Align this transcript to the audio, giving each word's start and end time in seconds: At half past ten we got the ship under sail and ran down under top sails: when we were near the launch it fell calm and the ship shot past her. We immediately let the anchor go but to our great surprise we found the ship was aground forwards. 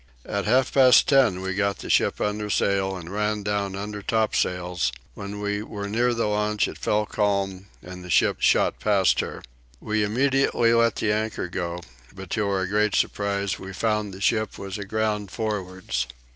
At 0.25 0.45
half 0.45 0.73
past 0.73 1.07
ten 1.07 1.41
we 1.41 1.53
got 1.53 1.77
the 1.77 1.89
ship 1.91 2.19
under 2.19 2.49
sail 2.49 2.97
and 2.97 3.11
ran 3.13 3.43
down 3.43 3.75
under 3.75 4.01
top 4.01 4.33
sails: 4.33 4.91
when 5.13 5.39
we 5.39 5.61
were 5.61 5.87
near 5.87 6.15
the 6.15 6.25
launch 6.25 6.67
it 6.67 6.79
fell 6.79 7.05
calm 7.05 7.67
and 7.83 8.03
the 8.03 8.09
ship 8.09 8.37
shot 8.39 8.79
past 8.79 9.19
her. 9.19 9.43
We 9.79 10.03
immediately 10.03 10.73
let 10.73 10.95
the 10.95 11.11
anchor 11.13 11.47
go 11.47 11.81
but 12.15 12.31
to 12.31 12.47
our 12.49 12.65
great 12.65 12.95
surprise 12.95 13.59
we 13.59 13.73
found 13.73 14.11
the 14.11 14.21
ship 14.21 14.57
was 14.57 14.79
aground 14.79 15.29
forwards. 15.29 16.07